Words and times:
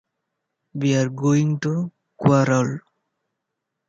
We’re 0.73 1.11
going 1.13 1.59
to 1.59 1.91
Querol. 2.19 2.79